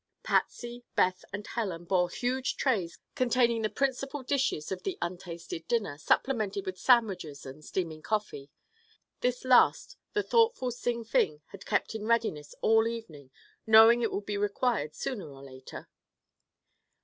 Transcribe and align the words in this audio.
Patsy, 0.23 0.83
Beth 0.95 1.23
and 1.31 1.45
Helen 1.45 1.85
bore 1.85 2.09
huge 2.09 2.57
trays 2.57 2.97
containing 3.13 3.61
the 3.61 3.69
principal 3.69 4.23
dishes 4.23 4.71
of 4.71 4.81
the 4.81 4.97
untasted 4.99 5.67
dinner, 5.67 5.99
supplemented 5.99 6.65
with 6.65 6.79
sandwiches 6.79 7.45
and 7.45 7.63
steaming 7.63 8.01
coffee. 8.01 8.49
This 9.19 9.45
last 9.45 9.97
the 10.13 10.23
thoughtful 10.23 10.71
Sing 10.71 11.03
Fing 11.03 11.43
had 11.49 11.67
kept 11.67 11.93
in 11.93 12.07
readiness 12.07 12.55
all 12.61 12.85
the 12.85 12.89
evening, 12.93 13.29
knowing 13.67 14.01
it 14.01 14.11
would 14.11 14.25
be 14.25 14.37
required 14.37 14.95
sooner 14.95 15.29
or 15.29 15.43
later. 15.43 15.87